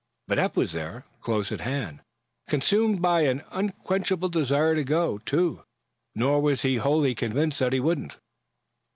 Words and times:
But 0.27 0.39
Eph 0.39 0.57
was 0.57 0.71
there, 0.71 1.05
close 1.19 1.51
at 1.51 1.61
hand, 1.61 2.01
consumed 2.47 3.03
by 3.03 3.21
an 3.21 3.43
unquenchable 3.51 4.29
desire 4.29 4.73
to 4.73 4.83
go, 4.83 5.19
too. 5.19 5.63
Nor 6.15 6.41
was 6.41 6.63
he 6.63 6.77
wholly 6.77 7.13
convinced 7.13 7.59
that 7.59 7.71
he 7.73 7.79
wouldn't. 7.79 8.17